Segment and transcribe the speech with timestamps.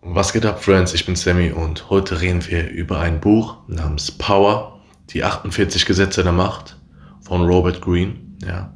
[0.00, 0.94] Was geht ab, Friends?
[0.94, 6.22] Ich bin Sammy und heute reden wir über ein Buch namens Power, die 48 Gesetze
[6.22, 6.76] der Macht
[7.20, 8.14] von Robert Greene.
[8.46, 8.72] Ja.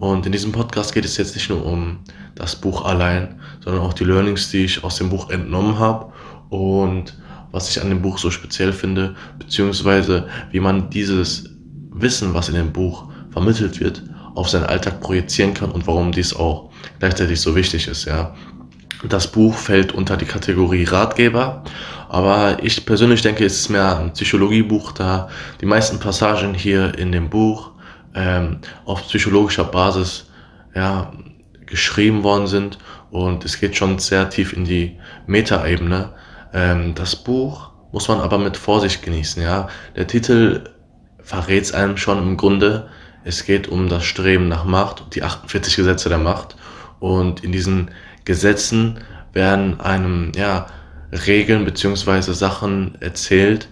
[0.00, 2.00] Und in diesem Podcast geht es jetzt nicht nur um
[2.34, 6.12] das Buch allein, sondern auch die Learnings, die ich aus dem Buch entnommen habe
[6.50, 7.16] und
[7.52, 11.48] was ich an dem Buch so speziell finde, beziehungsweise wie man dieses
[11.92, 14.02] Wissen, was in dem Buch vermittelt wird,
[14.34, 18.34] auf seinen Alltag projizieren kann und warum dies auch gleichzeitig so wichtig ist, ja.
[19.04, 21.62] Das Buch fällt unter die Kategorie Ratgeber,
[22.08, 25.28] aber ich persönlich denke, es ist mehr ein Psychologiebuch, da
[25.60, 27.72] die meisten Passagen hier in dem Buch
[28.14, 30.30] ähm, auf psychologischer Basis
[30.74, 31.12] ja,
[31.66, 32.78] geschrieben worden sind
[33.10, 36.14] und es geht schon sehr tief in die Metaebene.
[36.54, 39.42] Ähm, das Buch muss man aber mit Vorsicht genießen.
[39.42, 40.64] Ja, der Titel
[41.22, 42.88] verrät es einem schon im Grunde.
[43.24, 46.56] Es geht um das Streben nach Macht, die 48 Gesetze der Macht
[47.00, 47.90] und in diesen
[48.26, 48.98] Gesetzen
[49.32, 50.66] werden einem ja
[51.26, 53.68] Regeln beziehungsweise Sachen erzählt,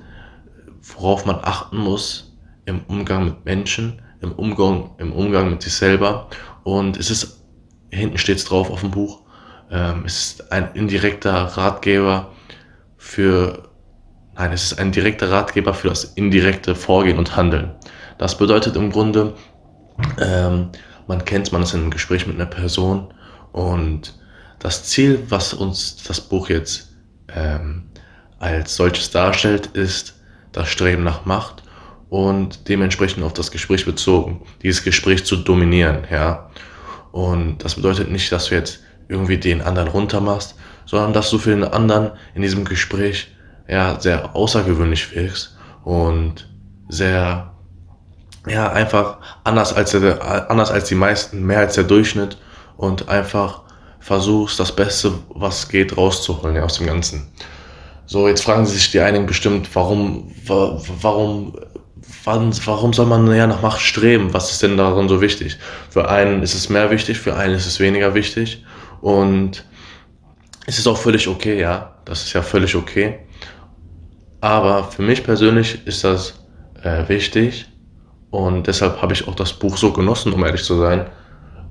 [0.81, 6.29] worauf man achten muss im Umgang mit Menschen, im Umgang, im Umgang mit sich selber.
[6.63, 7.43] Und es ist,
[7.91, 9.23] hinten steht es drauf auf dem Buch,
[9.71, 12.33] ähm, es ist ein indirekter Ratgeber
[12.97, 13.71] für,
[14.37, 17.73] nein, es ist ein direkter Ratgeber für das indirekte Vorgehen und Handeln.
[18.19, 19.35] Das bedeutet im Grunde,
[20.21, 20.69] ähm,
[21.09, 23.13] man kennt, man ist in einem Gespräch mit einer Person
[23.53, 24.15] und
[24.65, 26.89] das Ziel, was uns das Buch jetzt
[27.29, 27.83] ähm,
[28.39, 30.15] als solches darstellt, ist
[30.53, 31.63] das Streben nach Macht
[32.09, 36.49] und dementsprechend auf das Gespräch bezogen, dieses Gespräch zu dominieren, ja.
[37.13, 40.55] Und das bedeutet nicht, dass du jetzt irgendwie den anderen runtermachst,
[40.87, 43.29] sondern dass du für den anderen in diesem Gespräch
[43.69, 46.49] ja sehr außergewöhnlich wirkst und
[46.89, 47.53] sehr
[48.49, 52.39] ja einfach anders als der, anders als die meisten, mehr als der Durchschnitt
[52.79, 53.64] und einfach
[54.05, 57.27] versuchst, das Beste, was geht, rauszuholen ja, aus dem Ganzen.
[58.05, 61.55] So, jetzt fragen sich die einigen bestimmt, warum, warum,
[62.23, 64.35] warum, warum soll man ja nach Macht streben?
[64.35, 65.57] Was ist denn daran so wichtig?
[65.89, 68.63] Für einen ist es mehr wichtig, für einen ist es weniger wichtig.
[69.01, 69.65] Und
[70.67, 71.95] es ist auch völlig okay, ja.
[72.05, 73.21] Das ist ja völlig okay.
[74.43, 76.45] Aber für mich persönlich ist das
[76.83, 77.65] äh, wichtig.
[78.29, 81.07] Und deshalb habe ich auch das Buch so genossen, um ehrlich zu sein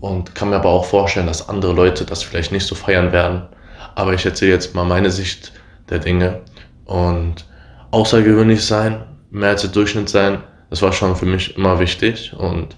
[0.04, 3.44] und kann mir aber auch vorstellen, dass andere Leute das vielleicht nicht so feiern werden.
[3.96, 5.54] Aber ich erzähle jetzt mal meine Sicht
[5.90, 6.42] der Dinge
[6.84, 7.46] und
[7.92, 12.76] außergewöhnlich sein, mehr als der Durchschnitt sein, das war schon für mich immer wichtig und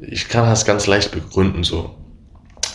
[0.00, 1.94] ich kann das ganz leicht begründen so.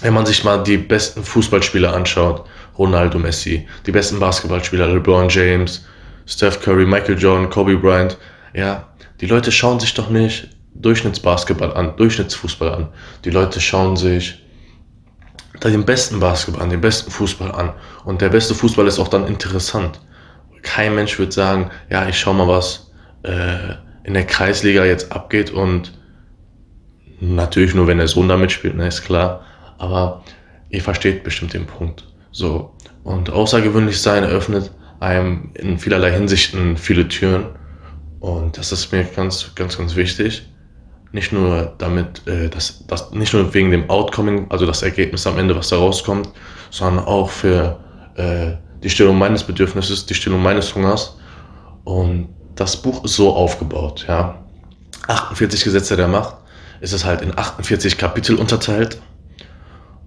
[0.01, 2.45] Wenn man sich mal die besten Fußballspieler anschaut,
[2.77, 5.83] Ronaldo Messi, die besten Basketballspieler, LeBron James,
[6.27, 8.19] Steph Curry, Michael Jordan, Kobe Bryant,
[8.53, 12.89] ja, die Leute schauen sich doch nicht Durchschnittsbasketball an, Durchschnittsfußball an.
[13.25, 14.39] Die Leute schauen sich
[15.63, 17.73] den besten Basketball an, den besten Fußball an.
[18.05, 19.99] Und der beste Fußball ist auch dann interessant.
[20.61, 22.91] Kein Mensch wird sagen, ja, ich schau mal, was
[23.23, 25.93] äh, in der Kreisliga jetzt abgeht und
[27.19, 29.45] natürlich nur, wenn der Sohn da mitspielt, ne, ist klar.
[29.77, 30.23] Aber
[30.69, 32.05] ihr versteht bestimmt den Punkt.
[32.31, 32.75] So.
[33.03, 37.47] Und außergewöhnlich sein eröffnet einem in vielerlei Hinsichten viele Türen.
[38.19, 40.47] Und das ist mir ganz, ganz, ganz wichtig
[41.13, 45.37] nicht nur damit, äh, das, das, nicht nur wegen dem Outcoming, also das Ergebnis am
[45.37, 46.27] Ende, was da rauskommt,
[46.71, 47.79] sondern auch für
[48.15, 51.17] äh, die Stillung meines Bedürfnisses, die Stillung meines Hungers.
[51.83, 54.43] Und das Buch ist so aufgebaut, ja.
[55.07, 56.37] 48 Gesetze der Macht.
[56.81, 58.99] ist Es halt in 48 Kapitel unterteilt.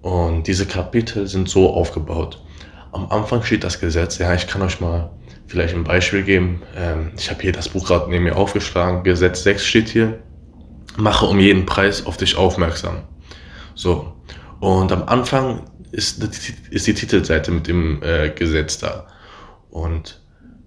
[0.01, 2.43] Und diese Kapitel sind so aufgebaut.
[2.91, 5.09] Am Anfang steht das Gesetz, ja, ich kann euch mal
[5.47, 6.63] vielleicht ein Beispiel geben.
[6.75, 9.03] Ähm, ich habe hier das Buch gerade neben mir aufgeschlagen.
[9.03, 10.19] Gesetz 6 steht hier
[10.97, 13.03] mache um jeden Preis auf dich aufmerksam.
[13.75, 14.13] So.
[14.59, 16.23] Und am Anfang ist,
[16.71, 19.07] ist die Titelseite mit dem äh, Gesetz da.
[19.69, 20.21] Und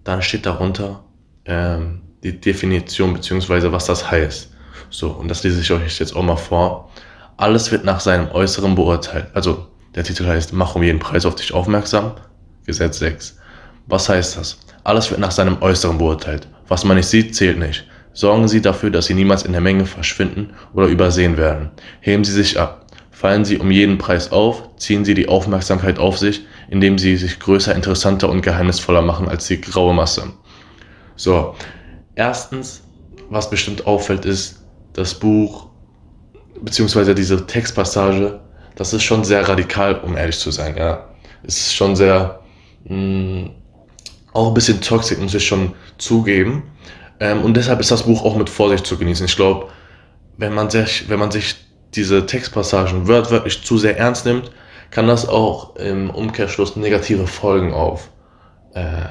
[0.04, 1.04] dann steht darunter
[1.44, 4.52] ähm, die Definition beziehungsweise was das heißt.
[4.90, 6.90] So, und das lese ich euch jetzt auch mal vor.
[7.36, 9.28] Alles wird nach seinem Äußeren beurteilt.
[9.34, 12.12] Also, der Titel heißt, mach um jeden Preis auf dich aufmerksam.
[12.66, 13.38] Gesetz 6.
[13.86, 14.58] Was heißt das?
[14.84, 16.46] Alles wird nach seinem Äußeren beurteilt.
[16.68, 17.84] Was man nicht sieht, zählt nicht.
[18.12, 21.70] Sorgen Sie dafür, dass Sie niemals in der Menge verschwinden oder übersehen werden.
[22.00, 22.86] Heben Sie sich ab.
[23.10, 27.38] Fallen Sie um jeden Preis auf, ziehen Sie die Aufmerksamkeit auf sich, indem Sie sich
[27.38, 30.32] größer, interessanter und geheimnisvoller machen als die graue Masse.
[31.16, 31.54] So,
[32.14, 32.82] erstens,
[33.28, 34.64] was bestimmt auffällt, ist
[34.94, 35.68] das Buch,
[36.62, 38.40] beziehungsweise diese Textpassage,
[38.74, 41.06] das ist schon sehr radikal, um ehrlich zu sein, ja.
[41.42, 42.40] Es ist schon sehr,
[42.84, 43.50] mh, mm,
[44.32, 46.62] auch ein bisschen toxisch, muss ich schon zugeben.
[47.20, 49.26] Ähm, und deshalb ist das Buch auch mit Vorsicht zu genießen.
[49.26, 49.68] Ich glaube,
[50.38, 51.56] wenn man sich, wenn man sich
[51.94, 54.50] diese Textpassagen wörtwörtlich zu sehr ernst nimmt,
[54.90, 58.10] kann das auch im Umkehrschluss negative Folgen auf
[58.74, 59.04] äh,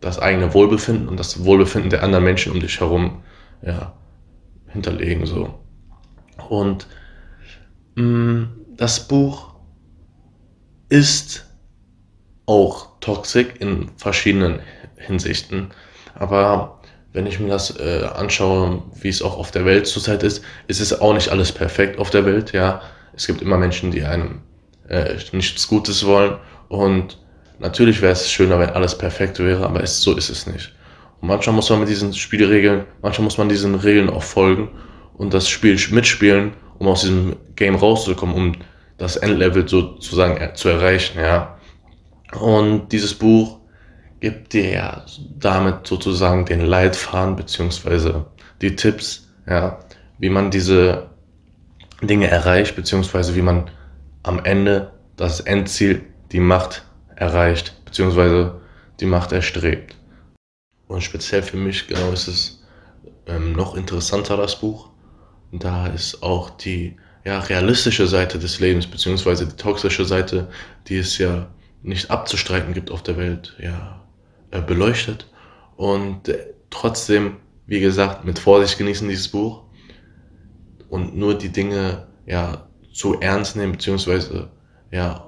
[0.00, 3.22] das eigene Wohlbefinden und das Wohlbefinden der anderen Menschen um dich herum
[3.62, 3.92] ja,
[4.68, 5.26] hinterlegen.
[5.26, 5.54] So.
[6.48, 6.86] Und
[7.94, 9.54] mh, mm, das Buch
[10.88, 11.46] ist
[12.46, 14.60] auch toxisch in verschiedenen
[14.96, 15.68] Hinsichten.
[16.14, 16.81] Aber
[17.12, 20.80] wenn ich mir das äh, anschaue, wie es auch auf der Welt zurzeit ist, ist
[20.80, 22.52] es auch nicht alles perfekt auf der Welt.
[22.52, 22.80] Ja,
[23.14, 24.40] es gibt immer Menschen, die einem
[24.88, 26.36] äh, nichts Gutes wollen.
[26.68, 27.18] Und
[27.58, 30.72] natürlich wäre es schöner, wenn alles perfekt wäre, aber es, so ist es nicht.
[31.20, 34.70] Und manchmal muss man mit diesen Spielregeln, manchmal muss man diesen Regeln auch folgen
[35.14, 38.52] und das Spiel mitspielen, um aus diesem Game rauszukommen, um
[38.96, 41.18] das Endlevel sozusagen zu erreichen.
[41.20, 41.58] Ja.
[42.38, 43.58] Und dieses Buch
[44.22, 45.04] gibt dir ja
[45.40, 48.24] damit sozusagen den Leitfaden beziehungsweise
[48.60, 49.80] die Tipps, ja,
[50.20, 51.10] wie man diese
[52.02, 53.68] Dinge erreicht, beziehungsweise wie man
[54.22, 56.84] am Ende das Endziel, die Macht
[57.16, 58.60] erreicht, beziehungsweise
[59.00, 59.96] die Macht erstrebt.
[60.86, 62.62] Und speziell für mich genau ist es
[63.26, 64.90] ähm, noch interessanter, das Buch.
[65.50, 70.48] Da ist auch die ja, realistische Seite des Lebens, beziehungsweise die toxische Seite,
[70.86, 71.48] die es ja
[71.82, 74.01] nicht abzustreiten gibt auf der Welt, ja,
[74.60, 75.30] beleuchtet.
[75.76, 79.62] Und äh, trotzdem, wie gesagt, mit Vorsicht genießen dieses Buch.
[80.88, 84.50] Und nur die Dinge ja zu ernst nehmen beziehungsweise
[84.90, 85.26] ja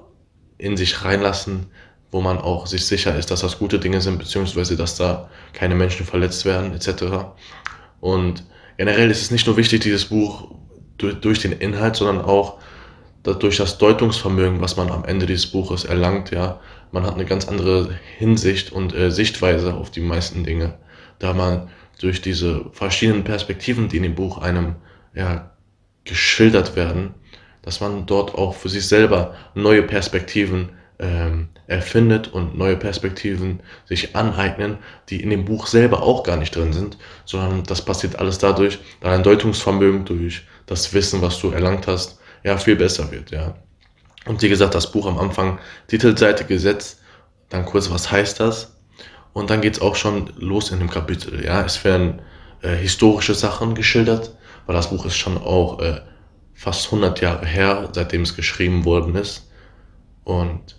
[0.57, 1.67] in sich reinlassen,
[2.11, 5.75] wo man auch sich sicher ist, dass das gute Dinge sind beziehungsweise dass da keine
[5.75, 7.03] Menschen verletzt werden etc.
[7.99, 8.45] Und
[8.77, 10.51] generell ist es nicht nur wichtig, dieses Buch
[10.97, 12.59] durch, durch den Inhalt, sondern auch
[13.23, 16.59] durch das Deutungsvermögen, was man am Ende dieses Buches erlangt, ja,
[16.95, 20.75] man hat eine ganz andere Hinsicht und äh, Sichtweise auf die meisten Dinge,
[21.19, 21.69] da man
[21.99, 24.75] durch diese verschiedenen Perspektiven, die in dem Buch einem
[25.13, 25.51] ja,
[26.05, 27.13] geschildert werden,
[27.63, 34.15] dass man dort auch für sich selber neue Perspektiven ähm, erfindet und neue Perspektiven sich
[34.15, 34.77] aneignen,
[35.09, 38.79] die in dem Buch selber auch gar nicht drin sind, sondern das passiert alles dadurch,
[39.01, 43.55] da ein Deutungsvermögen durch das Wissen, was du erlangt hast, ja, viel besser wird, ja.
[44.27, 46.99] Und wie gesagt, das Buch am Anfang, Titelseite gesetzt,
[47.49, 48.75] dann kurz, was heißt das?
[49.33, 51.63] Und dann geht's auch schon los in dem Kapitel, ja.
[51.63, 52.21] Es werden
[52.61, 54.35] äh, historische Sachen geschildert,
[54.65, 56.01] weil das Buch ist schon auch äh,
[56.53, 59.49] fast 100 Jahre her, seitdem es geschrieben worden ist.
[60.23, 60.75] Und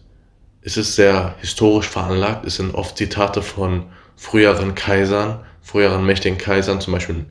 [0.63, 2.45] es ist sehr historisch veranlagt.
[2.45, 7.27] Es sind oft Zitate von früheren Kaisern, früheren mächtigen Kaisern, zum Beispiel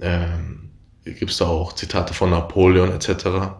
[0.00, 0.70] ähm,
[1.04, 3.54] gibt es da auch Zitate von Napoleon etc.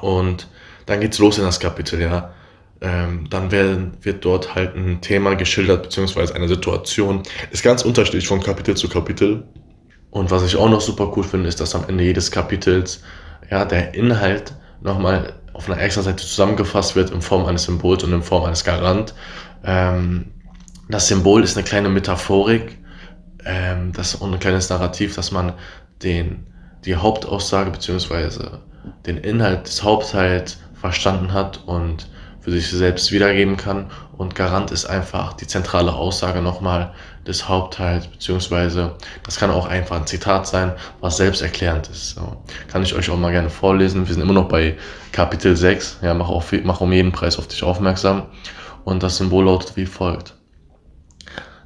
[0.00, 0.46] Und
[0.86, 2.32] dann geht's los in das Kapitel, ja.
[2.80, 7.22] Ähm, dann werden, wird dort halt ein Thema geschildert, beziehungsweise eine Situation.
[7.50, 9.44] Ist ganz unterschiedlich von Kapitel zu Kapitel.
[10.10, 13.02] Und was ich auch noch super cool finde, ist, dass am Ende jedes Kapitels
[13.50, 18.12] ja, der Inhalt nochmal auf einer extra Seite zusammengefasst wird in Form eines Symbols und
[18.12, 19.14] in Form eines Garant.
[19.64, 20.32] Ähm,
[20.88, 22.78] das Symbol ist eine kleine Metaphorik,
[23.44, 25.52] ähm, das und ein kleines Narrativ, dass man
[26.02, 26.46] den
[26.84, 28.60] die Hauptaussage beziehungsweise
[29.06, 32.08] den Inhalt des Hauptteils verstanden hat und
[32.40, 33.86] für sich selbst wiedergeben kann.
[34.18, 36.92] Und Garant ist einfach die zentrale Aussage nochmal
[37.24, 42.16] des Hauptteils, beziehungsweise das kann auch einfach ein Zitat sein, was selbsterklärend ist.
[42.16, 44.08] So, kann ich euch auch mal gerne vorlesen.
[44.08, 44.76] Wir sind immer noch bei
[45.12, 46.00] Kapitel 6.
[46.02, 48.26] Ja, mach, auf, mach um jeden Preis auf dich aufmerksam.
[48.84, 50.34] Und das Symbol lautet wie folgt.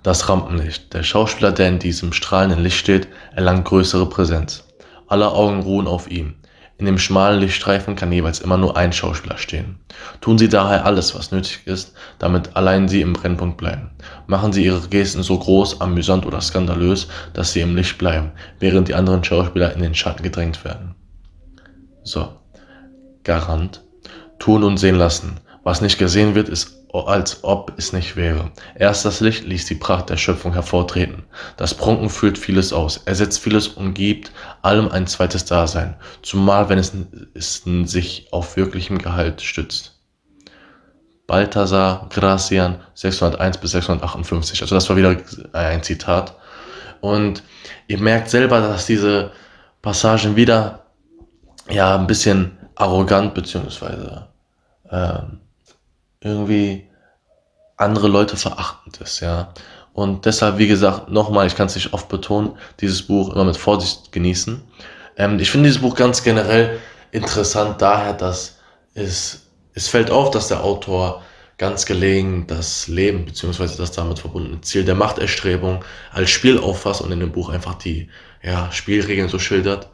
[0.03, 0.93] Das Rampenlicht.
[0.93, 4.65] Der Schauspieler, der in diesem strahlenden Licht steht, erlangt größere Präsenz.
[5.09, 6.35] Alle Augen ruhen auf ihm.
[6.79, 9.79] In dem schmalen Lichtstreifen kann jeweils immer nur ein Schauspieler stehen.
[10.21, 13.91] Tun Sie daher alles, was nötig ist, damit allein Sie im Brennpunkt bleiben.
[14.27, 18.89] Machen Sie Ihre Gesten so groß, amüsant oder skandalös, dass Sie im Licht bleiben, während
[18.89, 20.95] die anderen Schauspieler in den Schatten gedrängt werden.
[22.05, 22.29] So.
[23.25, 23.83] Garant.
[24.39, 25.41] Tun und sehen lassen.
[25.65, 28.51] Was nicht gesehen wird, ist als ob es nicht wäre.
[28.75, 31.25] Erst das Licht ließ die Pracht der Schöpfung hervortreten.
[31.57, 36.79] Das Prunken füllt vieles aus, ersetzt vieles und gibt allem ein zweites Dasein, zumal wenn
[36.79, 36.93] es,
[37.35, 39.97] es sich auf wirklichem Gehalt stützt.
[41.27, 44.63] Balthasar Gracian 601 bis 658.
[44.63, 45.17] Also das war wieder
[45.53, 46.37] ein Zitat.
[47.01, 47.43] Und
[47.89, 49.33] ihr merkt selber, dass diese
[49.83, 50.85] Passagen wieder
[51.69, 54.29] ja ein bisschen arrogant beziehungsweise
[54.91, 55.41] ähm,
[56.27, 56.89] irgendwie
[57.77, 59.53] andere Leute verachtend ist, ja.
[59.93, 63.57] Und deshalb, wie gesagt, nochmal, ich kann es nicht oft betonen, dieses Buch immer mit
[63.57, 64.63] Vorsicht genießen.
[65.17, 66.79] Ähm, ich finde dieses Buch ganz generell
[67.13, 68.59] interessant daher, dass
[68.95, 71.23] es, es fällt auf, dass der Autor
[71.59, 77.13] ganz gelegen das Leben beziehungsweise das damit verbundene Ziel der Machterstrebung als Spiel auffasst und
[77.13, 78.11] in dem Buch einfach die
[78.43, 79.89] ja, Spielregeln so schildert.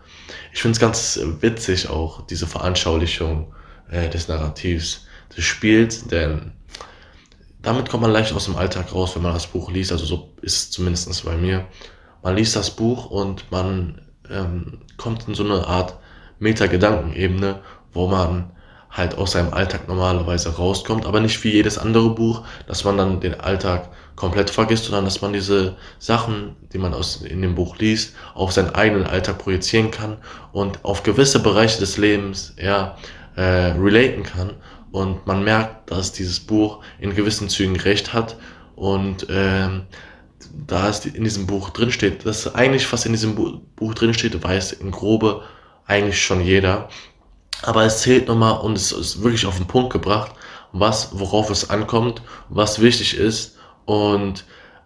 [0.52, 3.54] Ich finde es ganz witzig auch, diese Veranschaulichung
[3.90, 5.01] äh, des Narrativs
[5.36, 6.52] des Spiels, denn
[7.62, 9.92] damit kommt man leicht aus dem Alltag raus, wenn man das Buch liest.
[9.92, 11.66] Also so ist es zumindest bei mir.
[12.22, 15.96] Man liest das Buch und man ähm, kommt in so eine Art
[16.38, 17.60] Meta-Gedankenebene,
[17.92, 18.50] wo man
[18.90, 23.20] halt aus seinem Alltag normalerweise rauskommt, aber nicht wie jedes andere Buch, dass man dann
[23.20, 27.78] den Alltag komplett vergisst, sondern dass man diese Sachen, die man aus, in dem Buch
[27.78, 30.18] liest, auf seinen eigenen Alltag projizieren kann
[30.52, 32.96] und auf gewisse Bereiche des Lebens ja,
[33.36, 34.50] äh, relaten kann.
[34.92, 38.36] Und man merkt, dass dieses Buch in gewissen Zügen recht hat
[38.76, 39.86] und ähm,
[40.66, 43.34] da es in diesem Buch drinsteht, dass eigentlich was in diesem
[43.76, 45.42] Buch drinsteht, weiß in grobe
[45.86, 46.88] eigentlich schon jeder.
[47.62, 50.32] Aber es zählt nochmal und es ist wirklich auf den Punkt gebracht,
[50.72, 54.44] was, worauf es ankommt, was wichtig ist und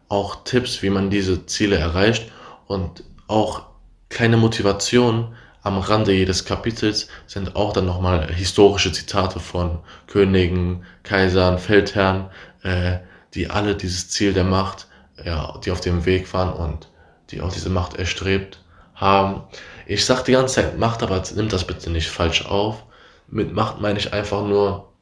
[0.08, 2.30] auch Tipps, wie man diese Ziele erreicht
[2.66, 3.66] und auch
[4.08, 5.34] kleine Motivation
[5.66, 12.30] am Rande jedes Kapitels sind auch dann nochmal historische Zitate von Königen, Kaisern, Feldherren,
[12.62, 12.98] äh,
[13.34, 14.86] die alle dieses Ziel der Macht,
[15.24, 16.88] ja, die auf dem Weg waren und
[17.30, 18.60] die auch diese Macht erstrebt
[18.94, 19.42] haben.
[19.86, 22.84] Ich sag die ganze Zeit Macht, aber nimm das bitte nicht falsch auf.
[23.26, 24.92] Mit Macht meine ich einfach nur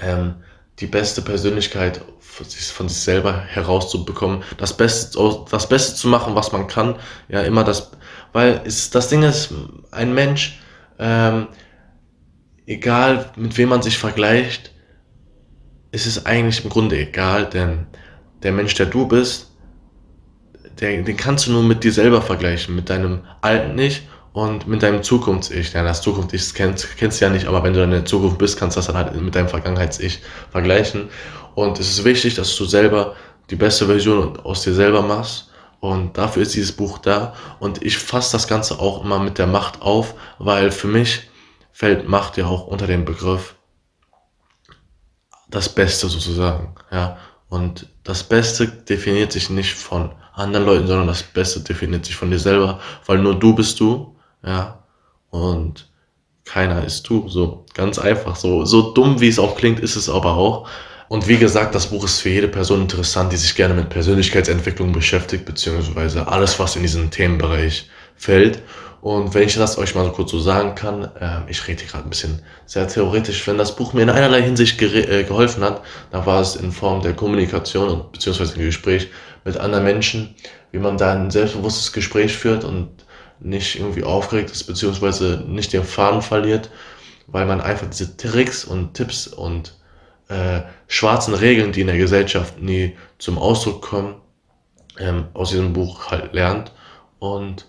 [0.00, 0.36] ähm,
[0.78, 5.18] die beste Persönlichkeit von sich selber herauszubekommen, das Beste,
[5.50, 6.94] das Beste zu machen, was man kann.
[7.28, 7.90] Ja, immer das,
[8.32, 9.52] weil es, das Ding ist,
[9.90, 10.60] ein Mensch,
[10.98, 11.48] ähm,
[12.66, 14.72] egal mit wem man sich vergleicht,
[15.90, 17.86] ist es eigentlich im Grunde egal, denn
[18.42, 19.50] der Mensch, der du bist,
[20.80, 24.82] der, den kannst du nur mit dir selber vergleichen, mit deinem alten Ich und mit
[24.82, 25.72] deinem Zukunfts-Ich.
[25.72, 28.58] Ja, das Zukunfts-Ich kennst, kennst du ja nicht, aber wenn du in der Zukunft bist,
[28.58, 30.20] kannst du das dann halt mit deinem Vergangenheits-Ich
[30.50, 31.08] vergleichen.
[31.54, 33.16] Und es ist wichtig, dass du selber
[33.50, 35.47] die beste Version aus dir selber machst.
[35.80, 37.34] Und dafür ist dieses Buch da.
[37.60, 41.28] Und ich fasse das Ganze auch immer mit der Macht auf, weil für mich
[41.72, 43.54] fällt Macht ja auch unter den Begriff
[45.48, 46.74] das Beste sozusagen.
[46.90, 47.18] Ja,
[47.48, 52.30] und das Beste definiert sich nicht von anderen Leuten, sondern das Beste definiert sich von
[52.30, 54.84] dir selber, weil nur du bist du, ja,
[55.30, 55.90] und
[56.44, 60.08] keiner ist du, so ganz einfach, so, so dumm wie es auch klingt, ist es
[60.08, 60.68] aber auch.
[61.08, 64.92] Und wie gesagt, das Buch ist für jede Person interessant, die sich gerne mit Persönlichkeitsentwicklung
[64.92, 68.62] beschäftigt, beziehungsweise alles, was in diesen Themenbereich fällt.
[69.00, 71.90] Und wenn ich das euch mal so kurz so sagen kann, äh, ich rede hier
[71.90, 75.82] gerade ein bisschen sehr theoretisch, wenn das Buch mir in einerlei Hinsicht äh, geholfen hat,
[76.10, 79.08] dann war es in Form der Kommunikation und beziehungsweise im Gespräch
[79.44, 80.34] mit anderen Menschen,
[80.72, 82.88] wie man da ein selbstbewusstes Gespräch führt und
[83.40, 86.68] nicht irgendwie aufgeregt ist, beziehungsweise nicht den Faden verliert,
[87.28, 89.74] weil man einfach diese Tricks und Tipps und
[90.28, 94.16] äh, schwarzen Regeln, die in der Gesellschaft nie zum Ausdruck kommen,
[94.98, 96.72] ähm, aus diesem Buch halt lernt
[97.18, 97.66] und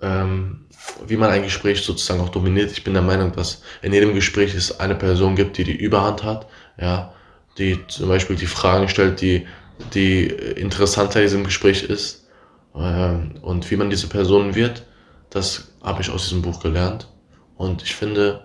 [0.00, 0.66] ähm,
[1.06, 2.70] wie man ein Gespräch sozusagen auch dominiert.
[2.72, 6.22] Ich bin der Meinung, dass in jedem Gespräch es eine Person gibt, die die Überhand
[6.22, 6.46] hat,
[6.78, 7.14] ja,
[7.58, 9.46] die zum Beispiel die Fragen stellt, die,
[9.94, 12.28] die interessanter in diesem Gespräch ist.
[12.74, 14.84] Ähm, und wie man diese Person wird,
[15.30, 17.08] das habe ich aus diesem Buch gelernt.
[17.56, 18.44] Und ich finde,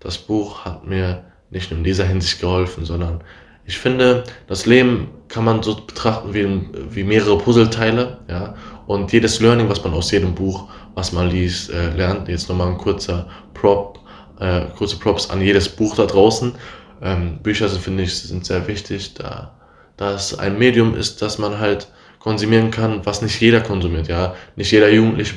[0.00, 3.22] das Buch hat mir nicht nur in dieser Hinsicht geholfen, sondern
[3.64, 8.54] ich finde, das Leben kann man so betrachten wie, wie mehrere Puzzleteile, ja.
[8.86, 10.66] Und jedes Learning, was man aus jedem Buch
[10.98, 12.26] was man liest, äh, lernt.
[12.28, 14.00] Jetzt nochmal ein kurzer Prop,
[14.40, 16.56] äh, kurze Props an jedes Buch da draußen.
[17.00, 19.52] Ähm, Bücher sind, finde ich, sind sehr wichtig, da,
[19.96, 21.86] da es ein Medium ist, das man halt
[22.18, 24.34] konsumieren kann, was nicht jeder konsumiert, ja.
[24.56, 25.34] Nicht jeder Jugendliche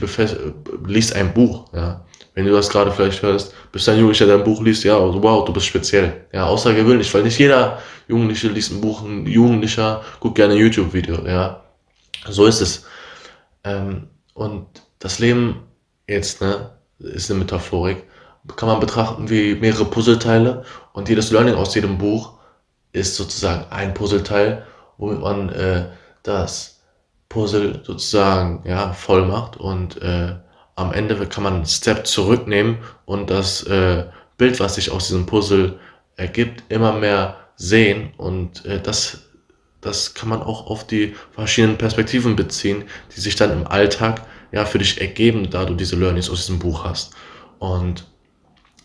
[0.87, 2.03] liest ein Buch, ja.
[2.33, 5.43] Wenn du das gerade vielleicht hörst, bist ein Jugendlicher, der ein Buch liest, ja, wow,
[5.43, 6.25] du bist speziell.
[6.31, 11.25] Ja, außergewöhnlich, weil nicht jeder Jugendliche liest ein Buch, ein Jugendlicher guckt gerne ein YouTube-Video,
[11.27, 11.63] ja.
[12.29, 12.85] So ist es.
[13.63, 14.67] Ähm, und
[14.99, 15.63] das Leben
[16.07, 18.03] jetzt, ne, ist eine Metaphorik,
[18.55, 22.33] kann man betrachten wie mehrere Puzzleteile und jedes Learning aus jedem Buch
[22.91, 24.65] ist sozusagen ein Puzzleteil,
[24.97, 25.85] womit man äh,
[26.23, 26.81] das
[27.29, 30.35] Puzzle sozusagen ja, voll macht und äh,
[30.75, 34.05] am Ende kann man einen Step zurücknehmen und das äh,
[34.37, 35.79] Bild, was sich aus diesem Puzzle
[36.15, 39.29] ergibt, immer mehr sehen und äh, das,
[39.81, 42.85] das kann man auch auf die verschiedenen Perspektiven beziehen,
[43.15, 46.59] die sich dann im Alltag ja, für dich ergeben, da du diese Learnings aus diesem
[46.59, 47.13] Buch hast.
[47.59, 48.05] Und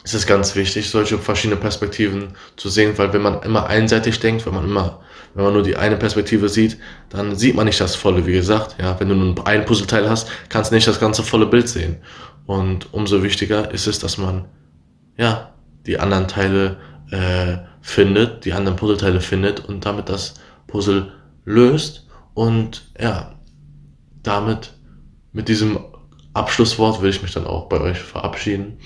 [0.04, 4.46] es ist ganz wichtig, solche verschiedene Perspektiven zu sehen, weil wenn man immer einseitig denkt,
[4.46, 5.00] wenn man immer,
[5.36, 6.78] wenn man nur die eine Perspektive sieht,
[7.10, 8.76] dann sieht man nicht das volle, wie gesagt.
[8.80, 11.96] Ja, wenn du nur ein Puzzleteil hast, kannst du nicht das ganze volle Bild sehen.
[12.46, 14.46] Und umso wichtiger ist es, dass man,
[15.18, 15.52] ja,
[15.84, 16.78] die anderen Teile
[17.10, 20.34] äh, findet, die anderen Puzzleteile findet und damit das
[20.68, 21.12] Puzzle
[21.44, 23.34] löst und ja,
[24.22, 24.72] damit
[25.32, 25.78] mit diesem
[26.32, 28.78] Abschlusswort will ich mich dann auch bei euch verabschieden.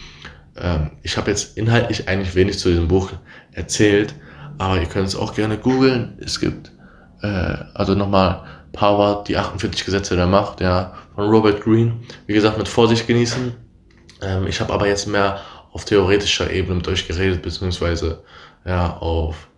[0.56, 3.12] Ähm, ich habe jetzt inhaltlich eigentlich wenig zu diesem Buch
[3.52, 4.14] erzählt,
[4.60, 6.18] Aber ihr könnt es auch gerne googeln.
[6.20, 6.70] Es gibt,
[7.22, 11.96] äh, also nochmal, Power, die 48 Gesetze der Macht, ja, von Robert Greene.
[12.26, 13.54] Wie gesagt, mit Vorsicht genießen.
[14.20, 15.40] Ähm, ich habe aber jetzt mehr
[15.72, 18.22] auf theoretischer Ebene mit euch geredet, beziehungsweise
[18.66, 19.48] ja, auf,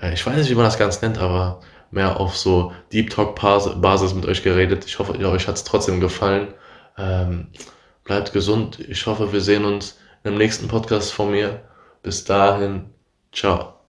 [0.00, 1.60] äh, ich weiß nicht, wie man das ganz nennt, aber
[1.90, 4.86] mehr auf so Deep Talk Basis mit euch geredet.
[4.86, 6.48] Ich hoffe, euch hat es trotzdem gefallen.
[6.96, 7.48] Ähm,
[8.04, 8.80] bleibt gesund.
[8.80, 11.60] Ich hoffe, wir sehen uns im nächsten Podcast von mir.
[12.02, 12.86] Bis dahin,
[13.32, 13.75] ciao.